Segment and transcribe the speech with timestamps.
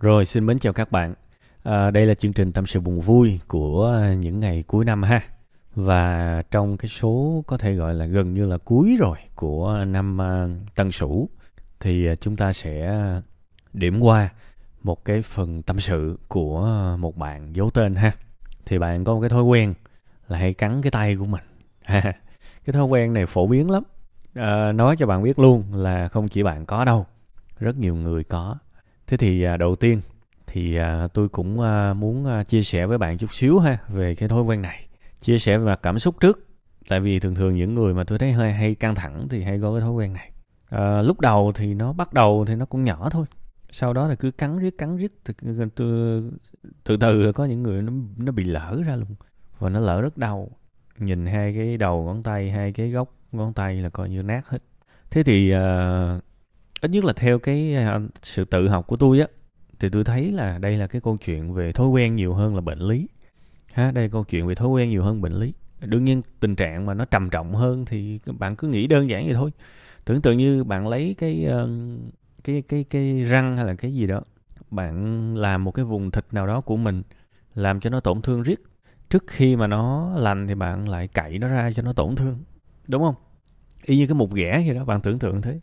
[0.00, 1.14] Rồi xin mến chào các bạn.
[1.62, 5.20] À, đây là chương trình tâm sự buồn vui của những ngày cuối năm ha.
[5.74, 10.18] Và trong cái số có thể gọi là gần như là cuối rồi của năm
[10.18, 11.28] uh, Tân Sửu
[11.80, 13.00] thì à, chúng ta sẽ
[13.72, 14.28] điểm qua
[14.82, 16.66] một cái phần tâm sự của
[16.98, 18.12] một bạn giấu tên ha.
[18.66, 19.74] Thì bạn có một cái thói quen
[20.28, 21.44] là hay cắn cái tay của mình.
[22.64, 23.82] cái thói quen này phổ biến lắm.
[24.34, 27.06] À, nói cho bạn biết luôn là không chỉ bạn có đâu,
[27.60, 28.56] rất nhiều người có
[29.06, 30.00] thế thì à, đầu tiên
[30.46, 34.28] thì à, tôi cũng à, muốn chia sẻ với bạn chút xíu ha về cái
[34.28, 34.86] thói quen này.
[35.20, 36.48] Chia sẻ về mặt cảm xúc trước.
[36.88, 39.60] Tại vì thường thường những người mà tôi thấy hơi hay căng thẳng thì hay
[39.60, 40.30] có cái thói quen này.
[40.68, 43.26] À, lúc đầu thì nó bắt đầu thì nó cũng nhỏ thôi.
[43.70, 45.12] Sau đó là cứ cắn riết cắn riết
[45.74, 46.30] từ,
[46.84, 49.14] từ từ có những người nó nó bị lỡ ra luôn.
[49.58, 50.50] Và nó lỡ rất đau.
[50.98, 54.48] Nhìn hai cái đầu ngón tay hai cái góc ngón tay là coi như nát
[54.48, 54.58] hết.
[55.10, 56.23] Thế thì uh,
[56.84, 59.26] ít nhất là theo cái à, sự tự học của tôi á,
[59.78, 62.60] thì tôi thấy là đây là cái câu chuyện về thói quen nhiều hơn là
[62.60, 63.08] bệnh lý.
[63.72, 65.52] Ha, đây là câu chuyện về thói quen nhiều hơn bệnh lý.
[65.80, 69.24] Đương nhiên tình trạng mà nó trầm trọng hơn thì bạn cứ nghĩ đơn giản
[69.24, 69.50] vậy thôi.
[70.04, 71.68] Tưởng tượng như bạn lấy cái ờ,
[72.44, 74.22] cái cái cái răng hay là cái gì đó,
[74.70, 77.02] bạn làm một cái vùng thịt nào đó của mình,
[77.54, 78.60] làm cho nó tổn thương riết.
[79.10, 82.38] Trước khi mà nó lành thì bạn lại cậy nó ra cho nó tổn thương,
[82.88, 83.14] đúng không?
[83.84, 85.60] Y như cái mục ghẻ vậy đó, bạn tưởng tượng thế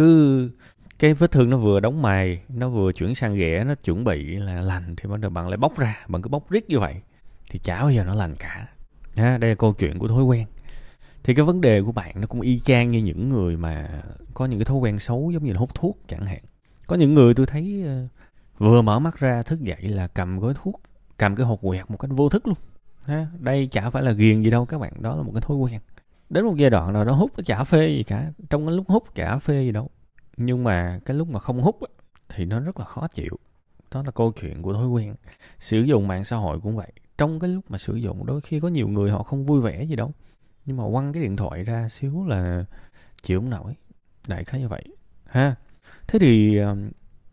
[0.00, 0.50] cứ
[0.98, 4.36] cái vết thương nó vừa đóng mài, nó vừa chuyển sang ghẻ, nó chuẩn bị
[4.36, 6.94] là lành thì bắt đầu bạn lại bóc ra, bạn cứ bóc riết như vậy
[7.50, 8.68] thì chả bao giờ nó lành cả.
[9.16, 10.46] Ha, đây là câu chuyện của thói quen.
[11.22, 14.02] Thì cái vấn đề của bạn nó cũng y chang như những người mà
[14.34, 16.40] có những cái thói quen xấu giống như là hút thuốc chẳng hạn.
[16.86, 18.06] Có những người tôi thấy ờ,
[18.58, 20.80] vừa mở mắt ra thức dậy là cầm gói thuốc,
[21.16, 22.56] cầm cái hộp quẹt một cách vô thức luôn.
[23.04, 25.56] Ha, đây chả phải là ghiền gì đâu các bạn, đó là một cái thói
[25.56, 25.80] quen
[26.30, 28.32] đến một giai đoạn nào đó hút nó chả phê gì cả.
[28.50, 29.90] Trong cái lúc hút chả phê gì đâu.
[30.36, 31.78] Nhưng mà cái lúc mà không hút
[32.28, 33.38] thì nó rất là khó chịu.
[33.90, 35.14] Đó là câu chuyện của thói quen.
[35.58, 36.92] Sử dụng mạng xã hội cũng vậy.
[37.18, 39.82] Trong cái lúc mà sử dụng, đôi khi có nhiều người họ không vui vẻ
[39.82, 40.12] gì đâu.
[40.66, 42.64] Nhưng mà quăng cái điện thoại ra xíu là
[43.22, 43.74] chịu không nổi.
[44.28, 44.84] Đại khái như vậy.
[45.26, 45.54] Ha.
[46.08, 46.58] Thế thì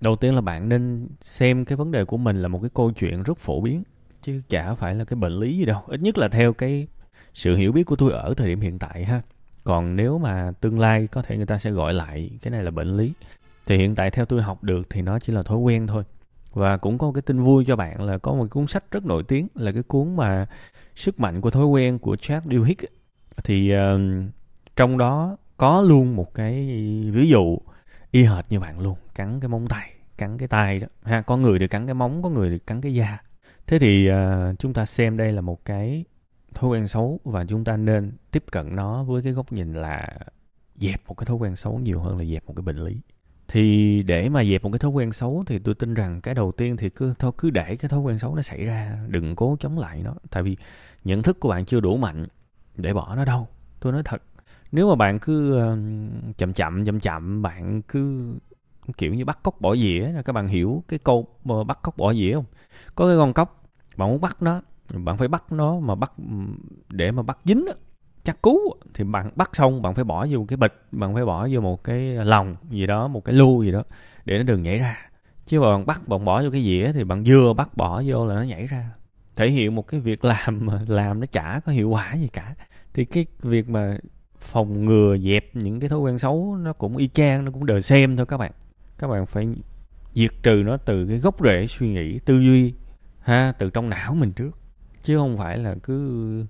[0.01, 2.91] đầu tiên là bạn nên xem cái vấn đề của mình là một cái câu
[2.91, 3.83] chuyện rất phổ biến.
[4.21, 5.81] Chứ chả phải là cái bệnh lý gì đâu.
[5.87, 6.87] Ít nhất là theo cái
[7.33, 9.21] sự hiểu biết của tôi ở thời điểm hiện tại ha.
[9.63, 12.71] Còn nếu mà tương lai có thể người ta sẽ gọi lại cái này là
[12.71, 13.13] bệnh lý
[13.65, 16.03] thì hiện tại theo tôi học được thì nó chỉ là thói quen thôi.
[16.53, 19.05] Và cũng có một cái tin vui cho bạn là có một cuốn sách rất
[19.05, 20.47] nổi tiếng là cái cuốn mà
[20.95, 22.85] sức mạnh của thói quen của Charles Duhigg
[23.43, 24.01] thì uh,
[24.75, 26.53] trong đó có luôn một cái
[27.13, 27.57] ví dụ
[28.11, 30.87] y hệt như bạn luôn cắn cái móng tay cắn cái tay đó.
[31.03, 33.17] Ha có người thì cắn cái móng có người thì cắn cái da.
[33.67, 36.05] Thế thì uh, chúng ta xem đây là một cái
[36.57, 40.17] thói quen xấu và chúng ta nên tiếp cận nó với cái góc nhìn là
[40.75, 43.01] dẹp một cái thói quen xấu nhiều hơn là dẹp một cái bệnh lý.
[43.47, 46.51] Thì để mà dẹp một cái thói quen xấu thì tôi tin rằng cái đầu
[46.51, 49.57] tiên thì cứ, thôi cứ để cái thói quen xấu nó xảy ra, đừng cố
[49.59, 50.13] chống lại nó.
[50.29, 50.57] Tại vì
[51.03, 52.27] nhận thức của bạn chưa đủ mạnh
[52.75, 53.47] để bỏ nó đâu,
[53.79, 54.21] tôi nói thật.
[54.71, 55.77] Nếu mà bạn cứ ờ,
[56.37, 58.33] chậm chậm chậm chậm, bạn cứ
[58.97, 62.13] kiểu như bắt cóc bỏ dĩa, các bạn hiểu cái câu ờ, bắt cóc bỏ
[62.13, 62.45] dĩa không?
[62.95, 63.63] Có cái con cóc,
[63.97, 64.61] bạn muốn bắt nó
[64.93, 66.11] bạn phải bắt nó mà bắt,
[66.89, 67.65] để mà bắt dính
[68.23, 68.59] chắc cú
[68.93, 71.83] thì bạn bắt xong bạn phải bỏ vô cái bịch, bạn phải bỏ vô một
[71.83, 73.83] cái lòng gì đó, một cái lu gì đó
[74.25, 74.97] để nó đừng nhảy ra.
[75.45, 78.25] Chứ mà bạn bắt, bạn bỏ vô cái dĩa thì bạn vừa bắt bỏ vô
[78.25, 78.91] là nó nhảy ra.
[79.35, 82.55] Thể hiện một cái việc làm mà làm nó chả có hiệu quả gì cả.
[82.93, 83.97] Thì cái việc mà
[84.39, 87.81] phòng ngừa, dẹp những cái thói quen xấu nó cũng y chang, nó cũng đời
[87.81, 88.51] xem thôi các bạn.
[88.97, 89.47] Các bạn phải
[90.13, 92.73] diệt trừ nó từ cái gốc rễ suy nghĩ tư duy,
[93.19, 94.59] ha, từ trong não mình trước
[95.07, 96.45] chứ không phải là cứ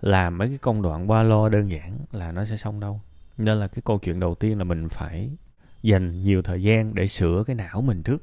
[0.00, 3.00] làm mấy cái công đoạn qua lo đơn giản là nó sẽ xong đâu.
[3.38, 5.30] Nên là cái câu chuyện đầu tiên là mình phải
[5.82, 8.22] dành nhiều thời gian để sửa cái não mình trước.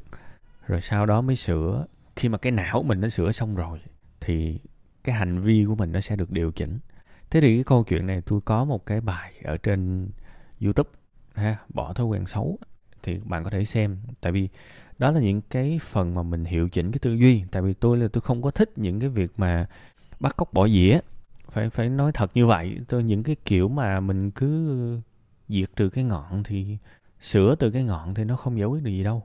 [0.68, 1.86] Rồi sau đó mới sửa.
[2.16, 3.80] Khi mà cái não mình nó sửa xong rồi,
[4.20, 4.60] thì
[5.04, 6.80] cái hành vi của mình nó sẽ được điều chỉnh.
[7.30, 10.10] Thế thì cái câu chuyện này tôi có một cái bài ở trên
[10.62, 10.90] youtube,
[11.36, 12.60] ha, bỏ thói quen xấu.
[13.04, 14.50] Thì bạn có thể xem, tại vì
[15.00, 17.44] đó là những cái phần mà mình hiệu chỉnh cái tư duy.
[17.52, 19.68] Tại vì tôi là tôi không có thích những cái việc mà
[20.20, 21.00] bắt cóc bỏ dĩa.
[21.50, 22.78] Phải phải nói thật như vậy.
[22.88, 25.02] Tôi, những cái kiểu mà mình cứ
[25.48, 26.78] diệt trừ cái ngọn thì,
[27.20, 29.24] sửa từ cái ngọn thì nó không giải quyết được gì đâu.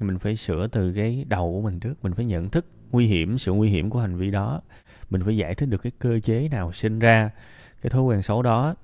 [0.00, 1.94] Mình phải sửa từ cái đầu của mình trước.
[2.02, 4.60] Mình phải nhận thức nguy hiểm, sự nguy hiểm của hành vi đó.
[5.10, 7.30] Mình phải giải thích được cái cơ chế nào sinh ra
[7.82, 8.74] cái thói quen xấu đó.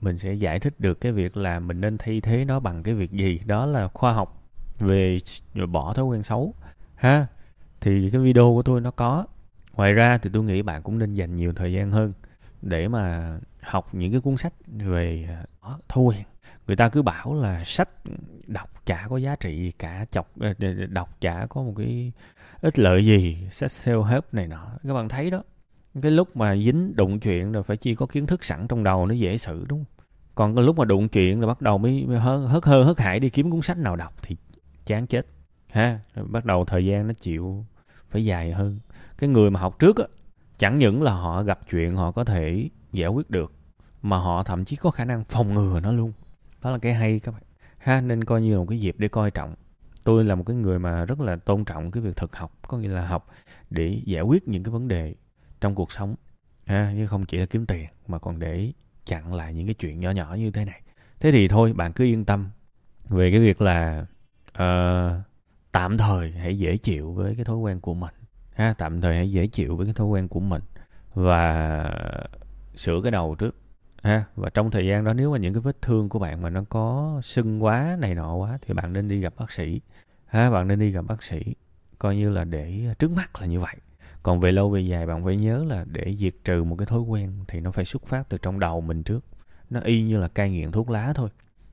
[0.00, 2.94] Mình sẽ giải thích được cái việc là mình nên thay thế nó bằng cái
[2.94, 3.40] việc gì.
[3.46, 4.39] Đó là khoa học
[4.80, 5.18] về
[5.68, 6.54] bỏ thói quen xấu.
[6.94, 7.26] Ha
[7.80, 9.26] thì cái video của tôi nó có.
[9.72, 12.12] Ngoài ra thì tôi nghĩ bạn cũng nên dành nhiều thời gian hơn
[12.62, 15.28] để mà học những cái cuốn sách về
[15.60, 16.22] à, thói quen.
[16.66, 17.88] Người ta cứ bảo là sách
[18.46, 20.54] đọc chả có giá trị gì cả chọc ờ,
[20.90, 22.12] đọc chả có một cái
[22.60, 24.66] ích lợi gì sách self help này nọ.
[24.88, 25.42] Các bạn thấy đó
[26.02, 29.06] cái lúc mà dính đụng chuyện rồi phải chi có kiến thức sẵn trong đầu
[29.06, 30.06] nó dễ xử đúng không?
[30.34, 33.00] Còn cái lúc mà đụng chuyện rồi bắt đầu mới, mới hớt hớt hơ hớt
[33.00, 34.36] hải đi kiếm cuốn sách nào đọc thì
[34.90, 35.26] chán chết.
[35.68, 37.64] Ha, rồi bắt đầu thời gian nó chịu
[38.08, 38.78] phải dài hơn.
[39.18, 40.04] Cái người mà học trước á,
[40.58, 43.52] chẳng những là họ gặp chuyện họ có thể giải quyết được,
[44.02, 46.12] mà họ thậm chí có khả năng phòng ngừa nó luôn.
[46.62, 47.42] Đó là cái hay các bạn.
[47.78, 49.54] Ha, nên coi như là một cái dịp để coi trọng.
[50.04, 52.78] Tôi là một cái người mà rất là tôn trọng cái việc thực học, có
[52.78, 53.28] nghĩa là học
[53.70, 55.14] để giải quyết những cái vấn đề
[55.60, 56.14] trong cuộc sống.
[56.66, 58.72] Ha, chứ không chỉ là kiếm tiền, mà còn để
[59.04, 60.82] chặn lại những cái chuyện nhỏ nhỏ như thế này.
[61.20, 62.50] Thế thì thôi, bạn cứ yên tâm
[63.08, 64.06] về cái việc là
[64.60, 65.12] uh,
[65.72, 68.14] tạm thời hãy dễ chịu với cái thói quen của mình
[68.52, 70.62] ha tạm thời hãy dễ chịu với cái thói quen của mình
[71.14, 71.90] và
[72.74, 73.56] sửa cái đầu trước
[74.02, 74.24] ha.
[74.36, 76.64] Và trong thời gian đó nếu mà những cái vết thương của bạn mà nó
[76.68, 79.80] có sưng quá này nọ quá thì bạn nên đi gặp bác sĩ
[80.26, 81.54] ha bạn nên đi gặp bác sĩ
[81.98, 83.76] coi như là để trước mắt là như vậy.
[84.22, 87.00] Còn về lâu về dài bạn phải nhớ là để diệt trừ một cái thói
[87.00, 89.24] quen thì nó phải xuất phát từ trong đầu mình trước.
[89.70, 91.28] Nó y như là cai nghiện thuốc lá thôi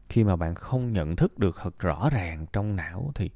[0.10, 3.30] khi mà bạn không nhận thức được thật rõ ràng trong não thì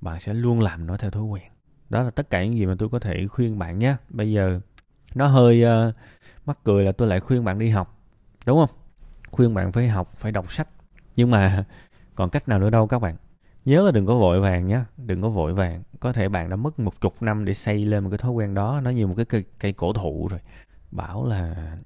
[0.00, 1.44] bạn sẽ luôn làm nó theo thói quen.
[1.90, 3.96] Đó là tất cả những gì mà tôi có thể khuyên bạn nhé.
[4.08, 4.60] Bây giờ
[5.14, 5.94] nó hơi uh,
[6.46, 7.98] mắc cười là tôi lại khuyên bạn đi học
[8.46, 8.76] đúng không?
[9.30, 10.68] Khuyên bạn phải học phải đọc sách.
[11.16, 11.64] Nhưng mà
[12.14, 13.16] còn cách nào nữa đâu các bạn.
[13.64, 15.82] Nhớ là đừng có vội vàng nhé đừng có vội vàng.
[16.00, 18.54] Có thể bạn đã mất một chục năm để xây lên một cái thói quen
[18.54, 20.40] đó nó như một cái cây, cây cổ thụ rồi.
[20.90, 21.76] Bảo là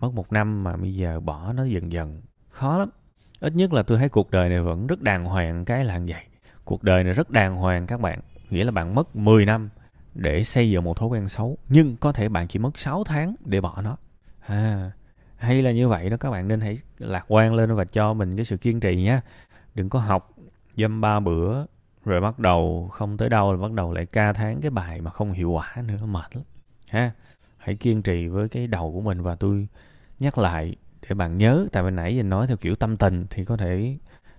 [0.00, 2.22] mất một năm mà bây giờ bỏ nó dần dần.
[2.48, 2.90] Khó lắm
[3.40, 6.24] ít nhất là tôi thấy cuộc đời này vẫn rất đàng hoàng cái là vậy.
[6.64, 8.20] Cuộc đời này rất đàng hoàng các bạn.
[8.50, 9.70] Nghĩa là bạn mất 10 năm
[10.14, 13.34] để xây dựng một thói quen xấu nhưng có thể bạn chỉ mất 6 tháng
[13.44, 13.96] để bỏ nó.
[14.40, 14.90] À,
[15.36, 18.36] hay là như vậy đó các bạn nên hãy lạc quan lên và cho mình
[18.36, 19.20] cái sự kiên trì nhé.
[19.74, 20.30] Đừng có học
[20.76, 21.64] dâm ba bữa
[22.04, 25.10] rồi bắt đầu không tới đâu rồi bắt đầu lại ca tháng cái bài mà
[25.10, 26.44] không hiệu quả nữa mệt lắm.
[26.88, 27.12] Ha
[27.56, 29.68] hãy kiên trì với cái đầu của mình và tôi
[30.18, 30.76] nhắc lại
[31.08, 33.98] để bạn nhớ tại vì nãy giờ nói theo kiểu tâm tình thì có thể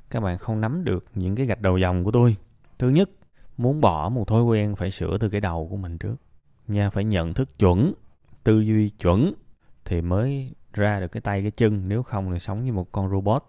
[0.09, 2.35] các bạn không nắm được những cái gạch đầu dòng của tôi.
[2.79, 3.09] Thứ nhất
[3.57, 6.15] muốn bỏ một thói quen phải sửa từ cái đầu của mình trước.
[6.67, 7.93] Nha phải nhận thức chuẩn
[8.43, 9.33] tư duy chuẩn
[9.85, 11.87] thì mới ra được cái tay cái chân.
[11.87, 13.43] Nếu không thì sống như một con robot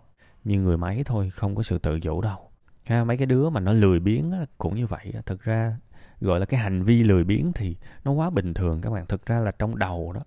[0.44, 2.38] như người máy thôi không có sự tự chủ đâu.
[2.84, 5.76] Ha mấy cái đứa mà nó lười biếng á, cũng như vậy thực ra
[6.20, 9.06] gọi là cái hành vi lười biếng thì nó quá bình thường các bạn.
[9.06, 10.20] Thực ra là trong đầu đó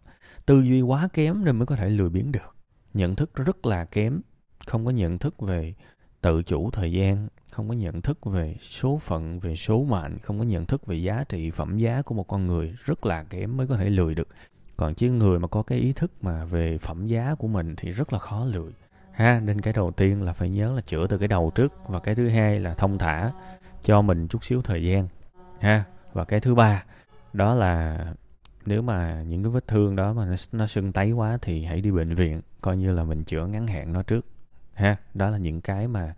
[0.46, 2.55] tư duy quá kém nên mới có thể lười biếng được
[2.96, 4.22] nhận thức rất là kém,
[4.66, 5.74] không có nhận thức về
[6.22, 10.40] tự chủ thời gian, không có nhận thức về số phận, về số mệnh, không
[10.40, 13.58] có nhận thức về giá trị phẩm giá của một con người rất là kém
[13.58, 14.28] mới có thể lười được.
[14.78, 17.92] Còn chứ người mà có cái ý thức mà về phẩm giá của mình thì
[17.92, 18.72] rất là khó lười.
[19.12, 22.00] Ha, nên cái đầu tiên là phải nhớ là chữa từ cái đầu trước và
[22.00, 23.32] cái thứ hai là thông thả
[23.82, 25.08] cho mình chút xíu thời gian.
[25.60, 25.84] Ha,
[26.14, 26.84] và cái thứ ba,
[27.34, 28.00] đó là
[28.66, 31.82] nếu mà những cái vết thương đó mà nó, nó sưng tấy quá thì hãy
[31.82, 34.26] đi bệnh viện coi như là mình chữa ngắn hạn nó trước
[34.74, 34.98] ha.
[35.14, 36.14] Đó là những cái mà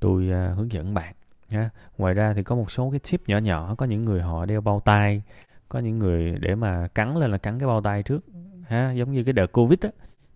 [0.00, 1.14] tôi uh, hướng dẫn bạn
[1.50, 1.70] ha.
[1.98, 4.60] Ngoài ra thì có một số cái tip nhỏ nhỏ có những người họ đeo
[4.60, 5.22] bao tay
[5.68, 8.24] có những người để mà cắn lên là cắn cái bao tay trước
[8.66, 8.92] ha.
[8.92, 9.90] Giống như cái đợt covid á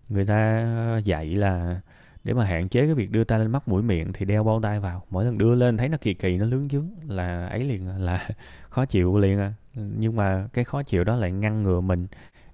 [0.09, 0.65] người ta
[1.05, 1.81] dạy là
[2.23, 4.59] để mà hạn chế cái việc đưa tay lên mắt mũi miệng thì đeo bao
[4.63, 7.63] tay vào mỗi lần đưa lên thấy nó kỳ kỳ nó lướng dướng là ấy
[7.63, 8.27] liền à, là
[8.69, 12.07] khó chịu liền à nhưng mà cái khó chịu đó lại ngăn ngừa mình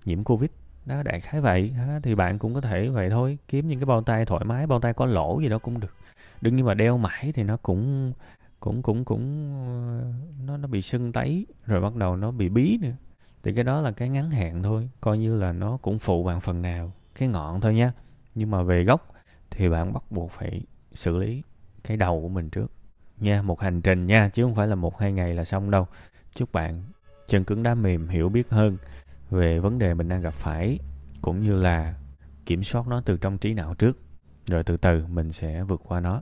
[0.06, 0.50] nhiễm covid.
[0.86, 1.74] Đó, đại khái vậy.
[2.04, 4.80] Thì bạn cũng có thể vậy thôi, kiếm những cái bao tay thoải mái, bao
[4.80, 5.96] tay có lỗ gì đó cũng được.
[6.42, 8.14] Đừng như mà đeo mãi thì nó cũng
[8.60, 10.12] cũng cũng cũng ờ,
[10.46, 12.92] nó nó bị sưng tấy, rồi bắt đầu nó bị bí nữa.
[13.44, 16.42] Thì cái đó là cái ngắn hạn thôi, coi như là nó cũng phụ bạn
[16.42, 16.92] phần nào.
[17.16, 17.94] Cái ngọn thôi nha.
[18.36, 19.08] Nhưng mà về gốc
[19.50, 20.62] thì bạn bắt buộc phải
[20.94, 21.44] xử lý
[21.84, 22.72] cái đầu của mình trước
[23.18, 25.88] nha, một hành trình nha, chứ không phải là một, hai ngày là xong đâu.
[26.34, 26.84] Chúc bạn
[27.28, 28.78] chân cứng đá mềm hiểu biết hơn
[29.30, 30.80] về vấn đề mình đang gặp phải,
[31.22, 31.96] cũng như là
[32.46, 33.98] kiểm soát nó từ trong trí não trước.
[34.48, 36.22] Rồi từ từ mình sẽ vượt qua nó.